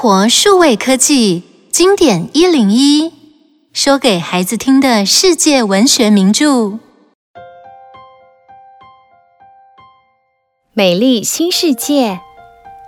[0.00, 1.42] 活数位科技
[1.72, 3.12] 经典一零一，
[3.72, 6.46] 说给孩子听的世界文学名著
[10.72, 12.10] 《美丽新世界》，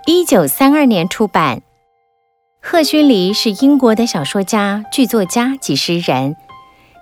[0.07, 1.61] 一九三二年出版。
[2.61, 6.37] 赫胥黎是英国的小说家、剧作家及诗人，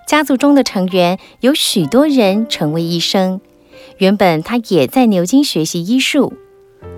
[0.08, 3.40] 家族中的成员有许多人成为医生。
[3.98, 6.32] 原本他也在牛津学习医术，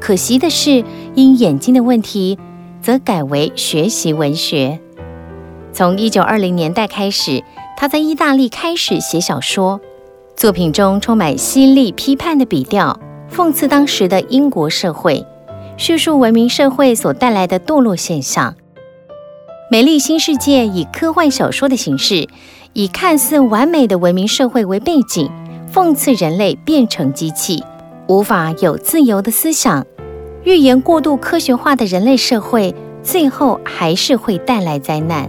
[0.00, 0.82] 可惜的是，
[1.14, 2.38] 因眼睛的问题，
[2.82, 4.78] 则改为学习文学。
[5.72, 7.42] 从一九二零年代开始，
[7.76, 9.80] 他在意大利开始写小说，
[10.36, 12.98] 作品中充满犀利批判的笔调，
[13.30, 15.24] 讽刺当时的英国社会，
[15.76, 18.52] 叙述文明社会所带来的堕落现象。
[19.70, 22.28] 《美丽新世界》以科幻小说的形式，
[22.74, 25.30] 以看似完美的文明社会为背景。
[25.72, 27.64] 讽刺人类变成机器，
[28.06, 29.86] 无法有自由的思想，
[30.44, 35.28] 预言过度科学化的人类社会，最后还是会带来灾难。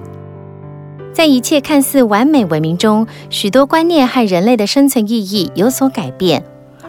[1.14, 6.44] 在一切看似完美文明中，许多观念和人类的生存意义有所改变，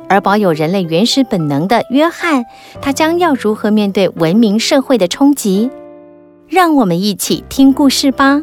[0.09, 2.47] 而保有人类原始本能的约翰，
[2.81, 5.71] 他将要如何面对文明社会的冲击？
[6.49, 8.43] 让我们一起听故事吧。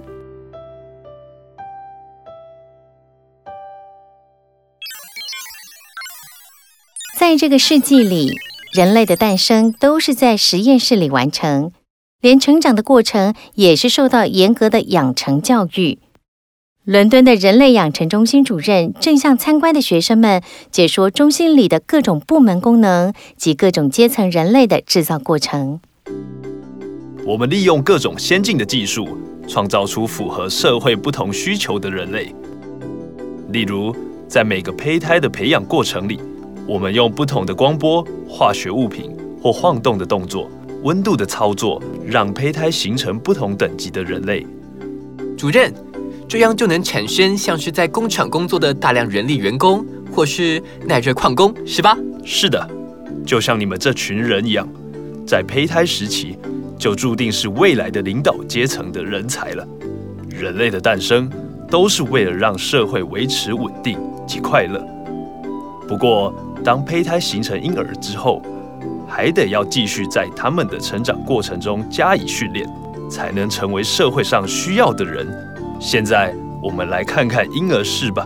[7.18, 8.32] 在这个世纪里，
[8.72, 11.74] 人类的诞生都是在实验室里完成，
[12.22, 16.00] 连成长的过程也是受到严格的养成教育。
[16.86, 25.82] 伦敦的人类养成中心主任正向参观的学生们解说中心里的各种部门功能及各种阶层人类的制造过程。
[27.26, 29.06] 我们利用各种先进的技术，
[29.50, 32.34] 创造出符合社会不同需求的人类。
[33.50, 33.94] 例如，
[34.30, 36.18] 在每个胚胎的培养过程里。
[36.68, 40.50] 我们用不同的光波、化学物品或晃动的动作、
[40.84, 44.46] 温度的操作，让胚胎形成不同等级的人类。
[45.38, 45.74] 主任，
[46.28, 51.98] 这样就能产生像是在工厂工作的大量人力员工，或是耐热矿工，是吧？
[52.24, 52.70] 是的，
[53.26, 54.68] 就像你们这群人一样，
[55.26, 56.38] 在胚胎时期
[56.78, 59.68] 就注定是未来的领导阶层的人才了。
[60.30, 61.30] 人类的诞生
[61.70, 64.80] 都是为了让社会维持稳定及快乐。
[65.88, 66.34] 不过，
[66.64, 68.42] 当胚胎形成婴儿之后，
[69.08, 72.68] 还得要继续在他们的成长过程中加以训练，
[73.10, 75.28] 才能成为社会上需要的人。
[75.80, 78.26] 现在，我们来看看婴儿室吧。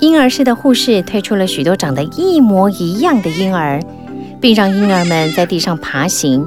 [0.00, 3.80] 婴儿室的护士推出了许多长得一模一样的婴儿，
[4.40, 6.46] 并让婴儿们在地上爬行。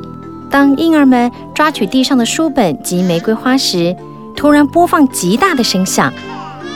[0.51, 3.95] 当婴儿们抓取地上的书本及玫瑰花时，
[4.35, 6.13] 突然播放极大的声响，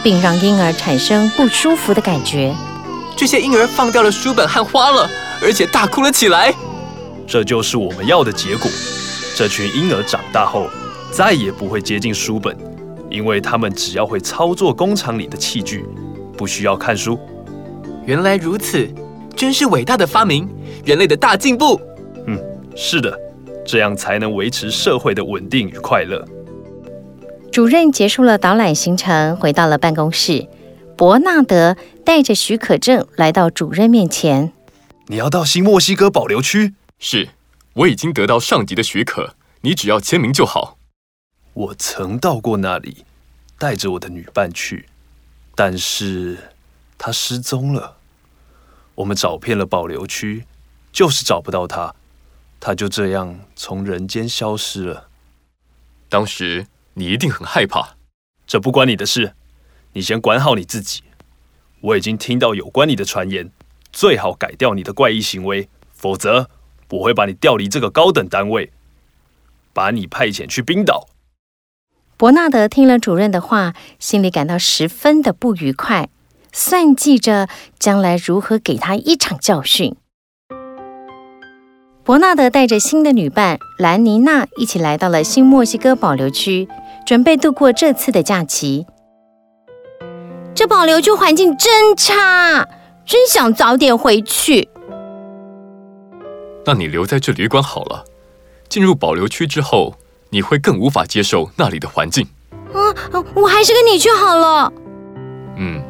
[0.02, 2.54] 并让婴儿产生不舒服的感觉。
[3.20, 5.06] 这些婴儿放掉了书本和花了，
[5.44, 6.54] 而且大哭了起来。
[7.28, 8.72] 这就是我们要的结果。
[9.36, 10.70] 这群婴儿长大后
[11.12, 12.56] 再也不会接近书本，
[13.10, 15.84] 因为他们只要会操作工厂里的器具，
[16.38, 17.20] 不需要看书。
[18.06, 18.88] 原来如此，
[19.36, 20.48] 真是伟大的发明，
[20.86, 21.78] 人类的大进步。
[22.26, 22.40] 嗯，
[22.74, 23.14] 是的，
[23.68, 26.26] 这样才能维持社会的稳定与快乐。
[27.52, 30.48] 主任结束了导览行程，回到了办公室。
[31.00, 34.52] 伯纳德带着许可证来到主任面前。
[35.08, 36.74] 你要到新墨西哥保留区？
[37.00, 37.30] 是，
[37.72, 40.78] 我已经得到上级的许可，你只要签名就好。
[41.54, 43.06] 我曾到过那里，
[43.58, 44.90] 带着我的女伴去，
[45.56, 46.38] 但是
[46.98, 47.96] 她失踪了。
[48.96, 50.44] 我们找遍了保留区，
[50.92, 51.96] 就是找不到她，
[52.60, 55.08] 她就这样从人间消失了。
[56.10, 57.96] 当时你一定很害怕。
[58.46, 59.34] 这不关你的事。
[59.94, 61.02] 你先管好你自己。
[61.82, 63.50] 我已经听到有关你的传言，
[63.92, 66.50] 最好改掉你的怪异行为，否则
[66.90, 68.72] 我会把你调离这个高等单位，
[69.74, 71.08] 把你派遣去冰岛。
[72.18, 76.10] 伯纳德听了主任的话，心里感到十分的不愉快，
[76.52, 77.48] 算计着
[77.80, 79.96] 将来如何给他一场教训。
[82.04, 86.68] 伯纳德带着新的女伴兰妮娜一起来到了新墨西哥保留区，
[87.06, 88.86] 准备度过这次的假期。
[90.60, 92.68] 这保留区环境真差，
[93.06, 94.68] 真想早点回去。
[96.66, 98.04] 那你留在这旅馆好了。
[98.68, 99.96] 进入保留区之后，
[100.32, 102.28] 你会更无法接受那里的环境。
[102.74, 102.92] 啊，
[103.36, 104.74] 我还是跟你去好了。
[105.56, 105.82] 嗯，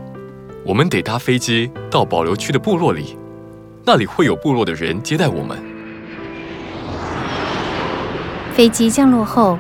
[0.64, 3.18] 我们得搭飞机到保留区的部落里，
[3.84, 5.58] 那里会有部落的人接待我们。
[8.54, 9.58] 飞机降落后。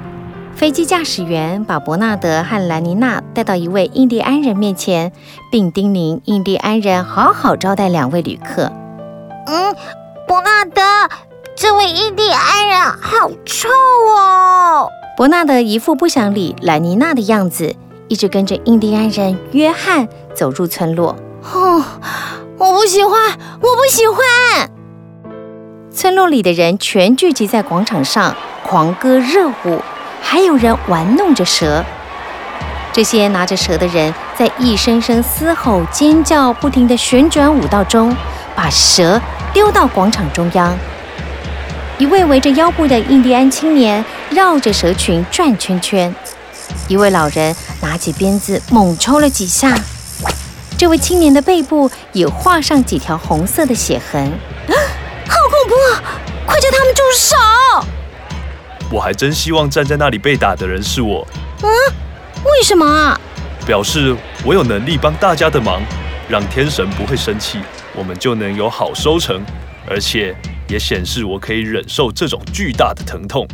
[0.60, 5.14] 飞机驾驶员把伯纳德和兰尼娜带到一位印第安人面前，
[5.50, 8.70] 并叮咛印第安人好好招待两位旅客。
[9.46, 9.74] 嗯，
[10.28, 10.82] 伯纳德，
[11.56, 14.90] 这位印第安人好臭哦！
[15.16, 17.74] 伯纳德一副不想理兰尼娜的样子，
[18.10, 21.16] 一直跟着印第安人约翰走入村落。
[21.54, 21.82] 哦，
[22.58, 23.14] 我不喜欢，
[23.62, 24.70] 我不喜欢！
[25.90, 29.82] 村落里的人全聚集在广场上，狂歌热舞，
[30.21, 31.83] 还有人玩弄着蛇。
[32.92, 38.16] 这些拿着蛇的人在一声声嘶吼、尖叫、不停的旋转舞蹈中，
[38.56, 39.21] 把蛇
[39.54, 40.77] 丢到广场中央。
[41.98, 46.13] 一位围着腰部的印第安青年绕着蛇群转圈圈，
[46.88, 49.75] 一位老人拿起鞭子猛抽了几下。
[50.77, 54.74] 这位青年的背部也画上几条红色的血痕，啊，
[55.27, 55.75] 好恐怖！
[56.45, 57.36] 快叫他们住手！
[58.91, 61.27] 我还真希望站在那里被打的人是我。
[61.62, 61.69] 嗯，
[62.45, 63.19] 为什么啊？
[63.65, 65.81] 表示我有能力帮大家的忙，
[66.27, 67.59] 让天神不会生气，
[67.95, 69.44] 我们就能有好收成，
[69.88, 70.36] 而且
[70.68, 73.47] 也显示我可以忍受这种巨大的疼痛。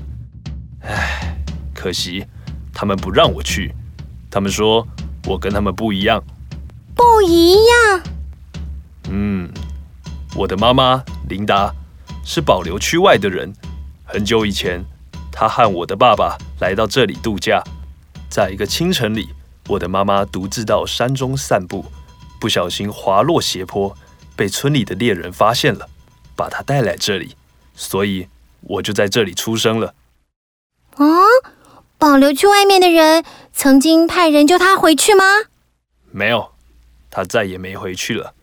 [0.82, 1.36] 唉，
[1.74, 2.26] 可惜
[2.74, 3.74] 他们不让我去，
[4.32, 4.88] 他们说
[5.26, 6.24] 我跟他们不一样。
[6.96, 8.02] 不一样。
[9.10, 9.52] 嗯，
[10.36, 11.74] 我的妈妈琳达
[12.24, 13.52] 是保留区外的人。
[14.06, 14.82] 很久以前，
[15.36, 17.62] 她和我的爸爸来到这里度假。
[18.30, 19.30] 在一个清晨里，
[19.68, 21.86] 我的妈妈独自到山中散步，
[22.40, 23.96] 不小心滑落斜坡，
[24.36, 25.90] 被村里的猎人发现了，
[26.38, 27.36] 把她带来这里。
[27.76, 28.30] 所以
[28.62, 29.94] 我就在这里出生了。
[30.96, 31.04] 啊，
[31.98, 35.26] 保留去外面的人曾经派人救他回去吗？
[36.12, 36.54] 没有。
[37.12, 38.34] 他再也没回去了。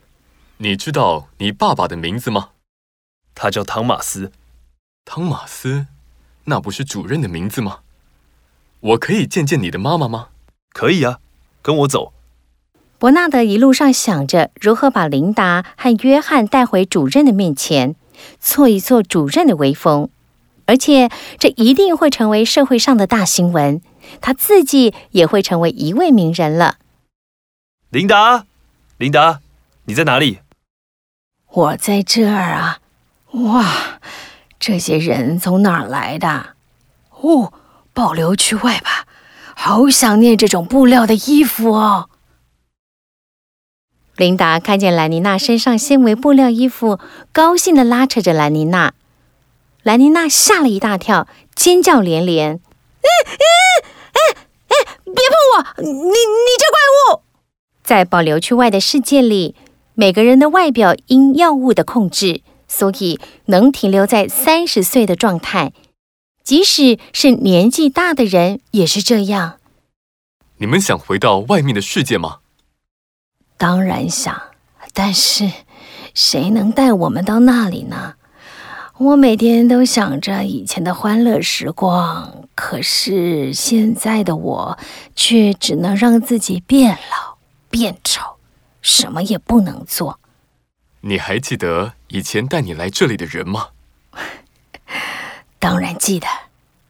[0.57, 2.49] 你知道你爸爸的名字吗？
[3.35, 4.31] 他叫汤马斯。
[5.05, 5.85] 汤马斯，
[6.45, 7.79] 那不是主任的名字吗？
[8.79, 10.27] 我可以见见你的妈妈吗？
[10.73, 11.19] 可以啊，
[11.61, 12.13] 跟我走。
[12.99, 17.95] 伯纳德一路上想着如何把琳达和约翰带回主任的面前，
[18.39, 20.09] 挫一挫主任的威风，
[20.65, 23.81] 而且这一定会成为社会上的大新闻，
[24.21, 26.77] 他自己也会成为一位名人了。
[27.89, 28.45] 琳达。
[28.97, 29.41] 琳达，
[29.85, 30.39] 你在哪里？
[31.49, 32.79] 我在这儿啊！
[33.31, 33.99] 哇，
[34.65, 36.55] 这些人从哪儿来的？
[37.19, 37.51] 哦，
[37.93, 39.05] 保留区外吧。
[39.53, 42.07] 好想念这种布料的衣服哦。
[44.15, 46.97] 琳达看见兰妮娜身上纤维布料衣服，
[47.33, 48.93] 高兴地拉扯着兰妮娜。
[49.81, 52.61] 兰妮娜吓了一大跳，尖叫连连
[53.03, 53.35] ：“哎哎
[54.13, 54.19] 哎
[54.69, 54.97] 哎！
[55.03, 55.81] 别碰我！
[55.81, 57.21] 你你这怪物！”
[57.83, 59.57] 在保留区外的世界里，
[59.93, 62.41] 每个人的外表因药物的控制，
[62.75, 65.73] 所以能停留在三十岁的状态。
[66.43, 69.59] 即使是年纪大的人也是这样。
[70.57, 72.39] 你们想回到外面的世界吗？
[73.57, 74.41] 当然想，
[74.91, 75.51] 但是
[76.15, 78.15] 谁能带我们到那里呢？
[78.97, 84.77] 我每天都想着以前的欢乐时光，可是现在的我
[85.15, 87.37] 却只能让自己变老。
[87.69, 88.35] 变丑，
[88.81, 90.19] 什么也不能做。
[91.05, 93.67] 你还记得以前带你来这里的人吗？
[95.59, 96.27] 当然记得，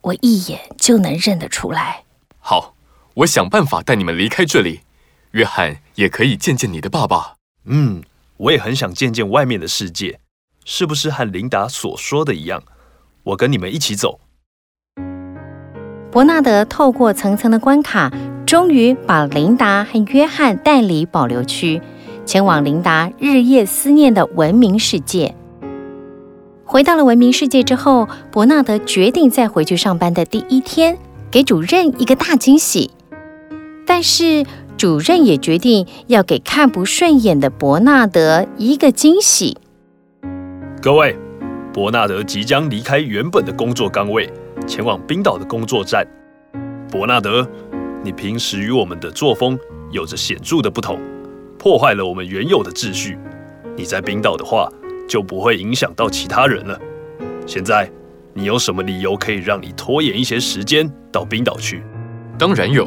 [0.01, 2.03] 我一眼就能认得出来。
[2.37, 2.75] 好，
[3.15, 4.81] 我想办法带你们离开这里。
[5.31, 7.37] 约翰也可以见见你的爸爸。
[7.65, 8.03] 嗯，
[8.37, 10.19] 我也很想见见外面的世界，
[10.63, 12.61] 是不是和琳达所说的一样？
[13.23, 14.19] 我跟你们一起走。
[16.11, 18.11] 伯纳德透过层层的关卡。
[18.45, 21.81] 终于把琳达和约翰带离保留区，
[22.25, 25.35] 前往琳达日夜思念的文明世界。
[26.63, 30.97] 回到了文明世界之后，伯纳德决定在回去上班的第一天
[31.29, 32.91] 给主任一个大惊喜。
[33.85, 34.45] 但是
[34.77, 39.57] 主任也决定要给看不顺眼的伯纳德一个惊喜。
[40.81, 41.17] 各位，
[41.73, 44.31] 伯纳德即将离开原本的工作岗位，
[44.65, 46.07] 前往冰岛的工作站。
[46.89, 47.47] 伯纳德。
[48.05, 49.57] 你平时与我们的作风
[49.89, 50.99] 有着显著的不同，
[51.63, 53.17] 破坏了我们原有的秩序。
[53.77, 54.69] 你在冰岛的话，
[55.07, 56.77] 就不会影响到其他人了。
[57.47, 57.89] 现在，
[58.33, 61.81] 你有什么理由可以让你拖延一些时间到冰岛去？
[62.37, 62.85] 当然有，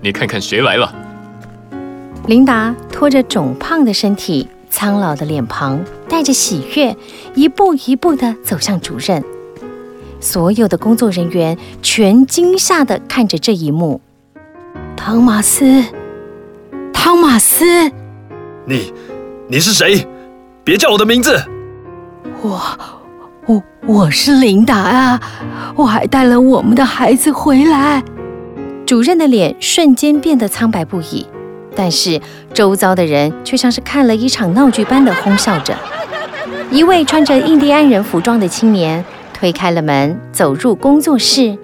[0.00, 0.92] 你看看谁来了。
[2.26, 6.96] 琳达拖着肿胖的身体、苍老的脸庞，带着喜悦，
[7.36, 9.22] 一步一步地走向主任。
[10.18, 14.00] 所有的工作人员全惊吓地看着这一幕。
[14.96, 15.84] 汤马斯，
[16.92, 17.88] 汤马斯，
[18.68, 18.92] 你，
[19.46, 20.04] 你是谁？
[20.64, 21.40] 别叫我的名字。
[22.42, 22.60] 我，
[23.46, 25.20] 我，我是琳达啊！
[25.76, 28.02] 我还带了我们的孩子回来。
[28.84, 31.24] 主任的脸瞬间变得苍白不已，
[31.76, 32.20] 但是
[32.52, 35.72] 周遭的人却像是看了一场闹剧般的哄笑着。
[36.68, 41.56] 一位穿着印第安人服装的青年推开了门，走入工作室。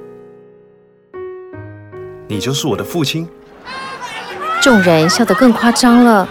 [2.28, 3.28] 你就是我的父亲？
[4.61, 6.28] 众人笑得更夸张了，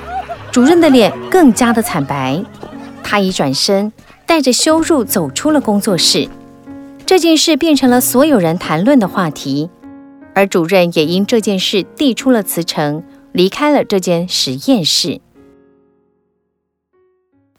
[0.52, 2.44] 主任的脸更加的惨白。
[3.02, 3.92] 他一转身，
[4.26, 6.30] 带着羞辱走出了工作室。
[7.06, 9.70] 这件事变成了所有人谈论的话题，
[10.36, 15.22] 而主任也因这件事递出了辞呈，离开了这间实验室。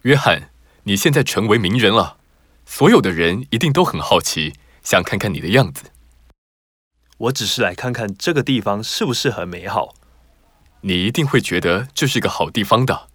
[0.03, 0.51] 约翰，
[0.85, 2.17] 你现在成为名人了，
[2.67, 5.85] 所有的人一定都很好奇，想看看你的样子。
[7.19, 9.95] 我只是来看看这个地方是不是很美好。
[10.83, 13.09] 你一定会觉得这是个好地方的。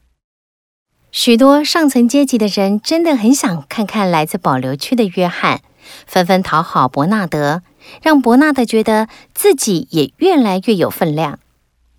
[1.11, 5.61] 许多上层阶级的人真的很想看看来自保留区的约翰，
[6.05, 7.61] 纷纷讨好伯纳德，
[8.01, 11.39] 让伯纳德觉得自己也越来越有分量。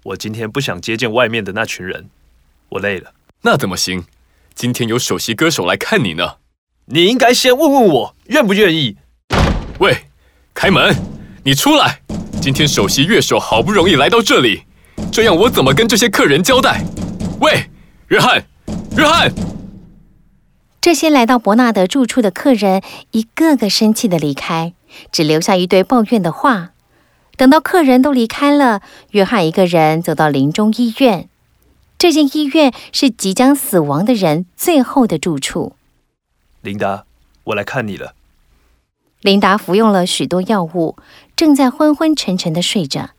[0.05, 2.09] 我今天不想接见外面的那群人，
[2.71, 3.13] 我累了。
[3.43, 4.05] 那怎么行？
[4.55, 6.37] 今天有首席歌手来看你呢。
[6.87, 8.97] 你应该先问问我愿不愿意。
[9.81, 10.07] 喂，
[10.55, 10.97] 开门！
[11.45, 12.01] 你出来！
[12.41, 14.63] 今天首席乐手好不容易来到这里。
[15.11, 16.85] 这样我怎么跟这些客人交代？
[17.41, 17.69] 喂，
[18.09, 18.45] 约翰，
[18.97, 19.33] 约翰！
[20.81, 24.75] 这些来到伯纳德住处的客人一个个生气的离开，
[25.11, 26.71] 只留下一堆抱怨的话。
[27.37, 31.29] 等到客人都离开了，约翰一个人走到临终医院。
[31.99, 35.75] 这间医院是即将死亡的人最后的住处。
[36.63, 37.05] 琳达，
[37.45, 38.15] 我来看你了。
[39.21, 40.97] 琳达服用了许多药物，
[41.35, 43.11] 正在昏昏沉沉的睡着。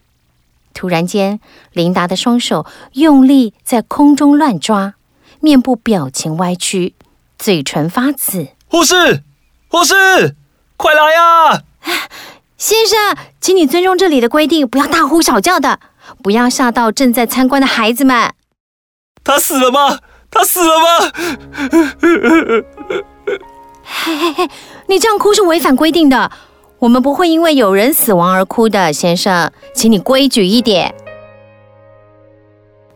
[0.73, 1.39] 突然间，
[1.73, 4.93] 琳达的双手用力在空中乱抓，
[5.39, 6.95] 面部表情歪曲，
[7.38, 8.49] 嘴唇发紫。
[8.67, 9.23] 护士，
[9.67, 10.35] 护士，
[10.77, 11.63] 快来呀！
[12.57, 15.79] 先生，请你尊重这里的规定，不要大呼小叫的，
[16.21, 18.33] 不要吓到正在参观的孩子们。
[19.23, 19.99] 他死了吗？
[20.31, 20.85] 他死了吗？
[23.83, 24.49] 嘿嘿嘿，
[24.88, 26.31] 你这样哭是违反规定的。
[26.79, 30.95] 我们不会因为有人死亡而哭的，先生，请你规矩一点。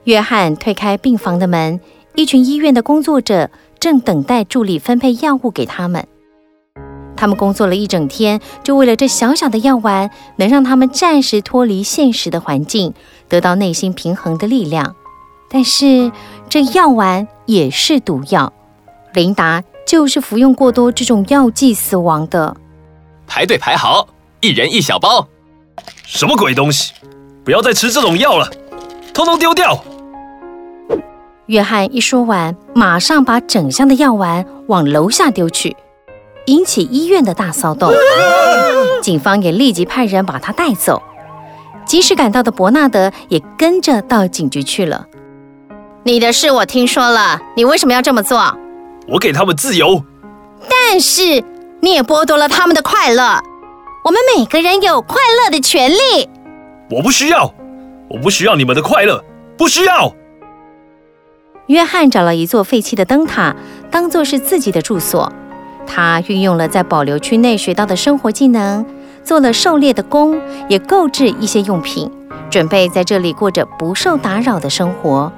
[0.05, 1.81] 约翰推开病房的门，
[2.15, 3.49] 一群医院的工作者
[3.79, 6.07] 正等待助理分配药物给他们。
[7.17, 12.93] 他们工作了一整天，就为了这小小的药丸，能让他们暂时脱离现实的环境，
[13.27, 14.95] 得到内心平衡的力量。
[15.49, 16.09] 但是
[16.47, 18.53] 这药丸也是毒药，
[19.13, 22.55] 琳达就是服用过多这种药剂死亡的。
[23.35, 24.07] 排队排好，
[24.41, 25.27] 一人一小包。
[26.05, 26.93] 什么鬼东西？
[27.43, 28.47] 不要再吃这种药了，
[29.11, 29.83] 通通丢掉。
[31.47, 35.75] 约翰一说完，马上把整箱的药丸往楼下丢去，
[36.45, 37.91] 引起医院的大骚动。
[39.01, 41.01] 警方也立即派人把他带走。
[41.87, 45.07] 及时赶到的伯纳德也跟着到警局去了。
[46.03, 48.55] 你的事我听说了，你为什么要这么做？
[49.07, 50.03] 我给他们自由，
[50.69, 51.43] 但是。
[51.83, 53.43] 你也剥夺了他们的快乐。
[54.05, 56.29] 我们每个人有快乐的权利。
[56.89, 57.53] 我不需要，
[58.09, 59.21] 我不需要你们的快乐，
[59.57, 60.15] 不需要。
[61.67, 63.53] 约翰找了一座废弃的灯塔，
[63.91, 65.29] 当做是自己的住所。
[65.85, 68.85] 他运用了在保留区内学到的生活技能，
[69.25, 72.09] 做了狩猎的工，也购置一些用品，
[72.49, 75.29] 准备在这里过着不受打扰的生活。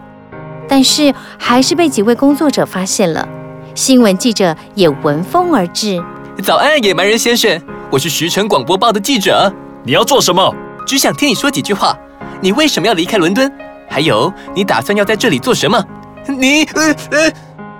[0.67, 3.27] 但是，还是被几位工作者发现了。
[3.73, 6.03] 新闻记者也闻风而至。
[6.43, 9.51] 早安，野蛮人先生，我是时辰广播报的记者。
[9.83, 10.53] 你要做什么？
[10.85, 11.97] 只想听你说几句话。
[12.41, 13.49] 你为什么要离开伦敦？
[13.89, 15.81] 还有，你打算要在这里做什么？
[16.27, 16.63] 你……
[16.75, 17.31] 呃呃……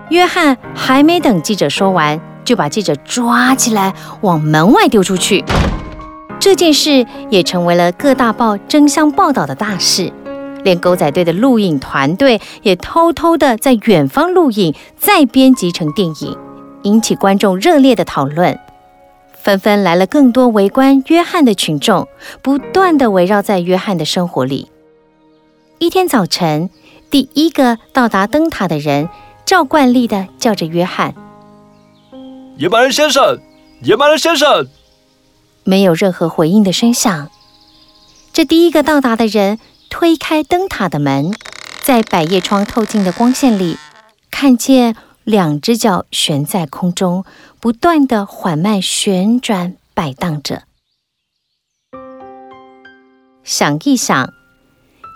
[0.09, 5.43] 约翰还没等记者说完，就把记者抓起来往门外丢出去。
[6.39, 10.11] 这件事也成为了各大报争相报道的大事，
[10.63, 16.37] 连狗仔队的录影团队也偷偷的在远方录影，再编辑成电影。
[16.85, 18.59] 引起观众热烈的讨论，
[19.33, 22.07] 纷纷来了更多围观约翰的群众，
[22.43, 24.69] 不断的围绕在约翰的生活里。
[25.79, 26.69] 一天早晨，
[27.09, 29.09] 第一个到达灯塔的人，
[29.45, 31.15] 照惯例的叫着约翰
[32.57, 33.39] ：“野蛮人先生，
[33.81, 34.67] 野蛮人先生。”
[35.65, 37.29] 没有任何回应的声响。
[38.31, 39.57] 这第一个到达的人
[39.89, 41.33] 推开灯塔的门，
[41.81, 43.77] 在百叶窗透进的光线里，
[44.29, 44.95] 看见。
[45.25, 47.25] 两只脚悬在空中，
[47.59, 50.61] 不断地缓慢旋转摆荡着。
[53.43, 54.29] 想一想，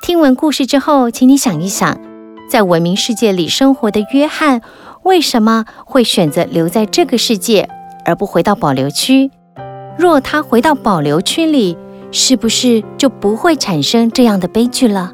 [0.03, 2.01] 听完故事之后，请你想一想，
[2.49, 4.63] 在文明世界里生活的约翰，
[5.03, 7.69] 为什么会选择留在这个世界，
[8.03, 9.29] 而不回到保留区？
[9.95, 11.77] 若他回到保留区里，
[12.11, 15.13] 是不是就不会产生这样的悲剧了？